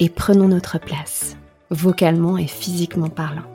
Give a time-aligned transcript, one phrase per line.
[0.00, 1.36] et prenons notre place,
[1.70, 3.46] vocalement et physiquement parlant.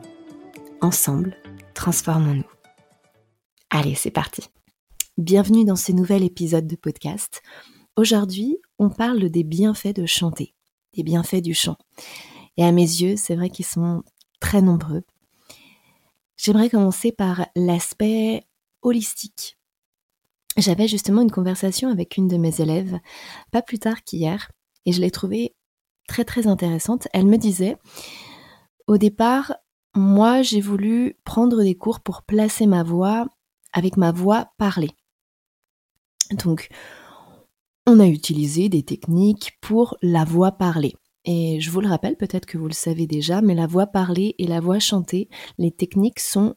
[0.81, 1.35] Ensemble,
[1.73, 2.49] transformons-nous.
[3.69, 4.43] Allez, c'est parti.
[5.17, 7.41] Bienvenue dans ce nouvel épisode de podcast.
[7.95, 10.55] Aujourd'hui, on parle des bienfaits de chanter,
[10.95, 11.77] des bienfaits du chant.
[12.57, 14.03] Et à mes yeux, c'est vrai qu'ils sont
[14.39, 15.03] très nombreux.
[16.37, 18.45] J'aimerais commencer par l'aspect
[18.81, 19.57] holistique.
[20.57, 22.97] J'avais justement une conversation avec une de mes élèves,
[23.51, 24.49] pas plus tard qu'hier,
[24.85, 25.53] et je l'ai trouvée
[26.09, 27.07] très très intéressante.
[27.13, 27.77] Elle me disait,
[28.87, 29.53] au départ,
[29.95, 33.27] moi j'ai voulu prendre des cours pour placer ma voix
[33.71, 34.91] avec ma voix parlée.
[36.31, 36.69] Donc,
[37.85, 40.95] on a utilisé des techniques pour la voix parlée.
[41.25, 44.35] Et je vous le rappelle, peut-être que vous le savez déjà, mais la voix parlée
[44.37, 46.55] et la voix chantée, les techniques sont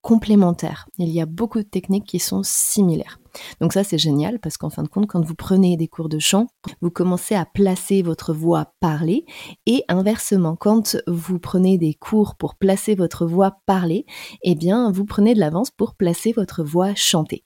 [0.00, 0.88] complémentaires.
[0.98, 3.19] Il y a beaucoup de techniques qui sont similaires.
[3.60, 6.18] Donc ça c'est génial parce qu'en fin de compte quand vous prenez des cours de
[6.18, 6.46] chant,
[6.80, 9.24] vous commencez à placer votre voix parlée
[9.66, 14.06] et inversement quand vous prenez des cours pour placer votre voix parlée,
[14.42, 17.44] eh bien vous prenez de l'avance pour placer votre voix chantée.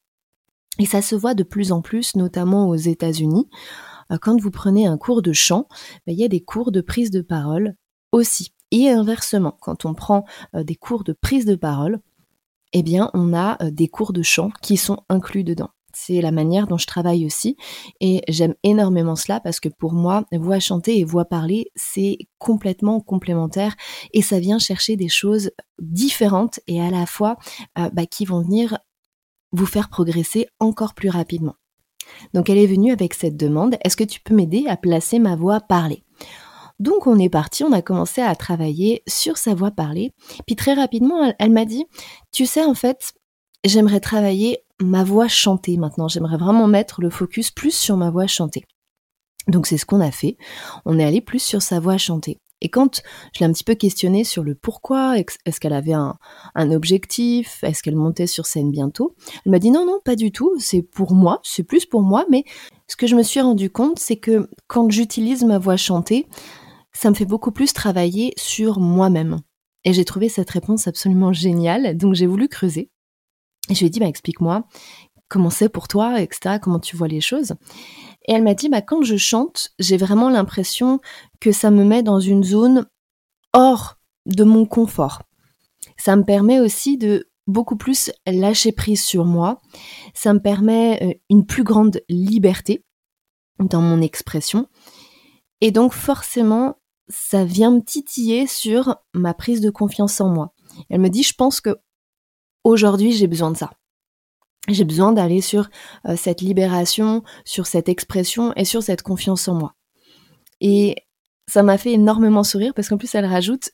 [0.78, 3.48] Et ça se voit de plus en plus notamment aux États-Unis.
[4.10, 5.68] Euh, quand vous prenez un cours de chant,
[6.06, 7.74] ben, il y a des cours de prise de parole
[8.12, 8.52] aussi.
[8.70, 10.24] Et inversement, quand on prend
[10.54, 12.00] euh, des cours de prise de parole,
[12.74, 15.70] eh bien, on a euh, des cours de chant qui sont inclus dedans.
[15.96, 17.56] C'est la manière dont je travaille aussi
[18.00, 23.00] et j'aime énormément cela parce que pour moi, voix chantée et voix parlée, c'est complètement
[23.00, 23.76] complémentaire
[24.12, 27.36] et ça vient chercher des choses différentes et à la fois
[27.78, 28.76] euh, bah, qui vont venir
[29.52, 31.54] vous faire progresser encore plus rapidement.
[32.34, 35.36] Donc elle est venue avec cette demande, est-ce que tu peux m'aider à placer ma
[35.36, 36.02] voix parlée?
[36.80, 40.12] Donc on est parti, on a commencé à travailler sur sa voix parlée.
[40.46, 41.84] Puis très rapidement, elle, m'a dit,
[42.32, 43.12] tu sais en fait,
[43.64, 46.08] j'aimerais travailler ma voix chantée maintenant.
[46.08, 48.64] J'aimerais vraiment mettre le focus plus sur ma voix chantée.
[49.46, 50.36] Donc c'est ce qu'on a fait.
[50.84, 52.38] On est allé plus sur sa voix chantée.
[52.60, 53.02] Et quand
[53.34, 56.16] je l'ai un petit peu questionnée sur le pourquoi, est-ce qu'elle avait un,
[56.54, 59.14] un objectif, est-ce qu'elle montait sur scène bientôt,
[59.44, 62.24] elle m'a dit non, non, pas du tout, c'est pour moi, c'est plus pour moi,
[62.30, 62.44] mais
[62.86, 66.26] ce que je me suis rendu compte, c'est que quand j'utilise ma voix chantée,
[66.94, 69.40] ça me fait beaucoup plus travailler sur moi-même.
[69.84, 72.90] Et j'ai trouvé cette réponse absolument géniale, donc j'ai voulu creuser.
[73.68, 74.66] Et je lui ai dit, bah, explique-moi
[75.28, 77.54] comment c'est pour toi, etc., comment tu vois les choses.
[78.26, 81.00] Et elle m'a dit, bah, quand je chante, j'ai vraiment l'impression
[81.40, 82.86] que ça me met dans une zone
[83.52, 85.22] hors de mon confort.
[85.96, 89.60] Ça me permet aussi de beaucoup plus lâcher prise sur moi.
[90.14, 92.84] Ça me permet euh, une plus grande liberté
[93.58, 94.68] dans mon expression.
[95.60, 96.76] Et donc forcément,
[97.08, 100.54] ça vient me titiller sur ma prise de confiance en moi.
[100.88, 101.76] Elle me dit, je pense que
[102.64, 103.70] aujourd'hui j'ai besoin de ça.
[104.68, 105.68] J'ai besoin d'aller sur
[106.06, 109.74] euh, cette libération, sur cette expression et sur cette confiance en moi.
[110.60, 110.96] Et
[111.46, 113.70] ça m'a fait énormément sourire parce qu'en plus elle rajoute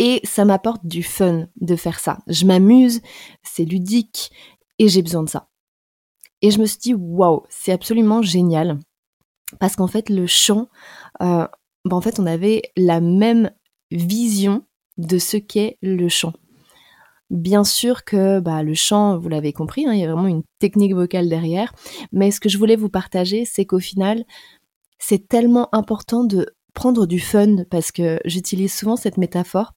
[0.00, 2.18] et ça m'apporte du fun de faire ça.
[2.26, 3.00] Je m'amuse,
[3.44, 4.32] c'est ludique
[4.80, 5.48] et j'ai besoin de ça.
[6.40, 8.80] Et je me suis dit waouh, c'est absolument génial
[9.60, 10.68] parce qu'en fait le chant,
[11.20, 11.46] euh,
[11.84, 13.50] bah, en fait, on avait la même
[13.90, 14.64] vision
[14.98, 16.32] de ce qu'est le chant.
[17.30, 20.42] Bien sûr que bah, le chant, vous l'avez compris, hein, il y a vraiment une
[20.58, 21.72] technique vocale derrière,
[22.12, 24.24] mais ce que je voulais vous partager, c'est qu'au final,
[24.98, 29.72] c'est tellement important de prendre du fun, parce que j'utilise souvent cette métaphore.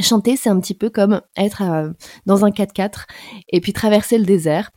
[0.00, 1.90] Chanter, c'est un petit peu comme être euh,
[2.26, 3.06] dans un 4x4
[3.48, 4.70] et puis traverser le désert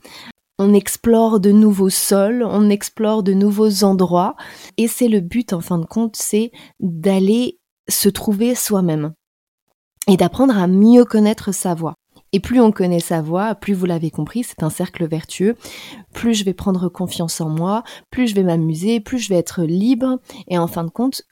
[0.62, 4.36] on explore de nouveaux sols, on explore de nouveaux endroits.
[4.78, 7.60] Et c'est le but, en fin de compte, c'est d'aller
[7.90, 9.14] se trouver soi-même
[10.08, 11.96] et d'apprendre à mieux connaître sa voix.
[12.32, 15.58] Et plus on connaît sa voix, plus vous l'avez compris, c'est un cercle vertueux,
[16.14, 19.64] plus je vais prendre confiance en moi, plus je vais m'amuser, plus je vais être
[19.64, 21.24] libre, et en fin de compte,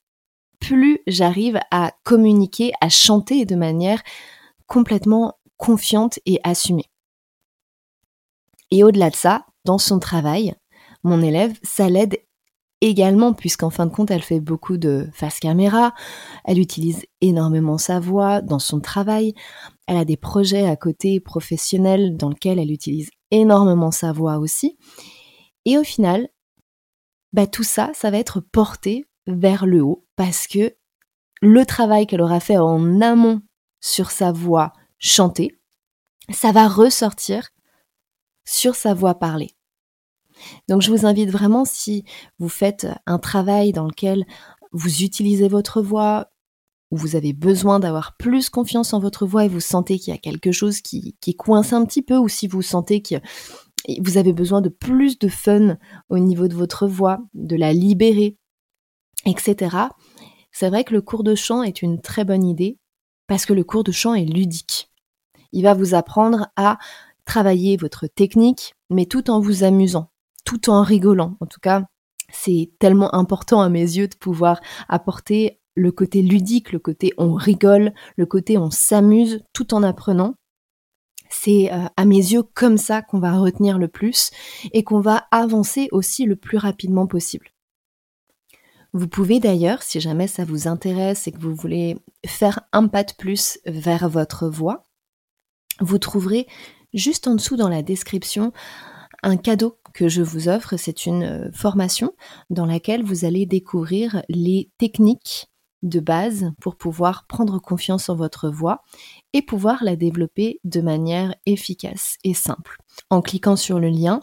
[0.60, 4.02] plus j'arrive à communiquer, à chanter de manière
[4.66, 6.90] complètement confiante et assumée.
[8.72, 10.56] Et au-delà de ça, dans son travail,
[11.04, 12.20] mon élève, ça l'aide
[12.82, 15.94] également, puisqu'en fin de compte, elle fait beaucoup de face caméra,
[16.46, 19.34] elle utilise énormément sa voix dans son travail,
[19.88, 24.78] elle a des projets à côté professionnels dans lesquels elle utilise énormément sa voix aussi.
[25.66, 26.30] Et au final,
[27.34, 30.76] bah, tout ça, ça va être porté vers le haut parce que
[31.42, 33.42] le travail qu'elle aura fait en amont
[33.82, 35.60] sur sa voix chantée,
[36.32, 37.50] ça va ressortir
[38.50, 39.52] sur sa voix parlée.
[40.68, 42.04] Donc je vous invite vraiment, si
[42.40, 44.26] vous faites un travail dans lequel
[44.72, 46.32] vous utilisez votre voix,
[46.92, 50.18] où vous avez besoin d'avoir plus confiance en votre voix et vous sentez qu'il y
[50.18, 53.16] a quelque chose qui, qui coince un petit peu, ou si vous sentez que
[54.02, 55.78] vous avez besoin de plus de fun
[56.10, 58.38] au niveau de votre voix, de la libérer,
[59.26, 59.76] etc.
[60.52, 62.80] C'est vrai que le cours de chant est une très bonne idée
[63.28, 64.90] parce que le cours de chant est ludique.
[65.52, 66.78] Il va vous apprendre à
[67.30, 70.10] travailler votre technique, mais tout en vous amusant,
[70.46, 71.38] tout en rigolant.
[71.42, 71.84] En tout cas,
[72.32, 77.36] c'est tellement important à mes yeux de pouvoir apporter le côté ludique, le côté on
[77.36, 80.34] rigole, le côté on s'amuse tout en apprenant.
[81.30, 84.32] C'est euh, à mes yeux comme ça qu'on va retenir le plus
[84.74, 87.52] et qu'on va avancer aussi le plus rapidement possible.
[88.92, 93.04] Vous pouvez d'ailleurs, si jamais ça vous intéresse et que vous voulez faire un pas
[93.04, 94.84] de plus vers votre voix,
[95.80, 96.48] vous trouverez
[96.94, 98.52] juste en dessous dans la description
[99.24, 100.78] un cadeau que je vous offre.
[100.78, 102.14] C'est une euh, formation
[102.50, 105.48] dans laquelle vous allez découvrir les techniques
[105.82, 108.82] de base pour pouvoir prendre confiance en votre voix
[109.32, 112.78] et pouvoir la développer de manière efficace et simple.
[113.10, 114.20] En cliquant sur le lien,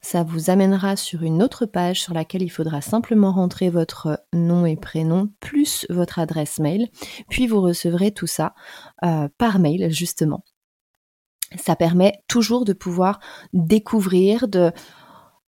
[0.00, 4.64] ça vous amènera sur une autre page sur laquelle il faudra simplement rentrer votre nom
[4.64, 6.88] et prénom plus votre adresse mail,
[7.28, 8.54] puis vous recevrez tout ça
[9.04, 10.42] euh, par mail justement.
[11.58, 13.20] Ça permet toujours de pouvoir
[13.52, 14.72] découvrir, de,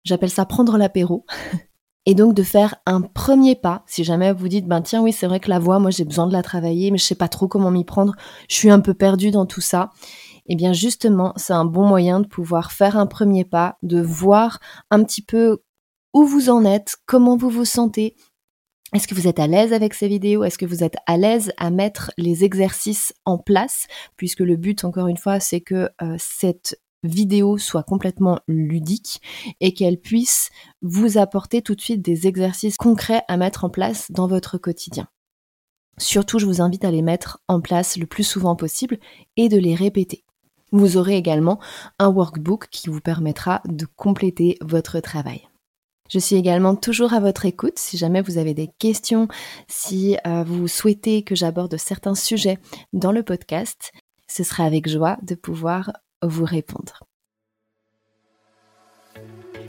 [0.03, 1.25] j'appelle ça prendre l'apéro,
[2.05, 3.83] et donc de faire un premier pas.
[3.85, 6.27] Si jamais vous dites, ben tiens, oui, c'est vrai que la voix, moi j'ai besoin
[6.27, 8.15] de la travailler, mais je sais pas trop comment m'y prendre,
[8.49, 9.91] je suis un peu perdue dans tout ça.
[10.47, 14.59] Eh bien justement, c'est un bon moyen de pouvoir faire un premier pas, de voir
[14.89, 15.59] un petit peu
[16.13, 18.15] où vous en êtes, comment vous vous sentez,
[18.93, 20.43] est-ce que vous êtes à l'aise avec ces vidéos?
[20.43, 23.87] Est-ce que vous êtes à l'aise à mettre les exercices en place?
[24.17, 29.21] Puisque le but, encore une fois, c'est que euh, cette vidéo soit complètement ludique
[29.61, 30.49] et qu'elle puisse
[30.81, 35.07] vous apporter tout de suite des exercices concrets à mettre en place dans votre quotidien.
[35.97, 38.97] Surtout, je vous invite à les mettre en place le plus souvent possible
[39.37, 40.23] et de les répéter.
[40.71, 41.59] Vous aurez également
[41.99, 45.48] un workbook qui vous permettra de compléter votre travail.
[46.09, 49.27] Je suis également toujours à votre écoute si jamais vous avez des questions,
[49.67, 52.57] si euh, vous souhaitez que j'aborde certains sujets
[52.93, 53.91] dans le podcast.
[54.27, 57.03] Ce sera avec joie de pouvoir vous répondre.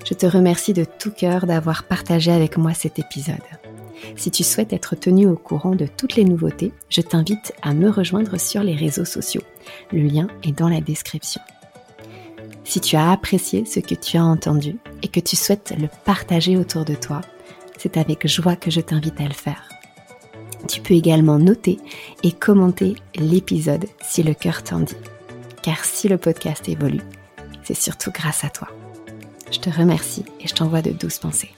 [0.05, 3.37] Je te remercie de tout cœur d'avoir partagé avec moi cet épisode.
[4.17, 7.91] Si tu souhaites être tenu au courant de toutes les nouveautés, je t'invite à me
[7.91, 9.43] rejoindre sur les réseaux sociaux.
[9.93, 11.43] Le lien est dans la description.
[12.71, 16.57] Si tu as apprécié ce que tu as entendu et que tu souhaites le partager
[16.57, 17.21] autour de toi,
[17.77, 19.69] c'est avec joie que je t'invite à le faire.
[20.69, 21.81] Tu peux également noter
[22.23, 24.95] et commenter l'épisode si le cœur t'en dit.
[25.65, 27.03] Car si le podcast évolue,
[27.65, 28.69] c'est surtout grâce à toi.
[29.51, 31.51] Je te remercie et je t'envoie de douces pensées.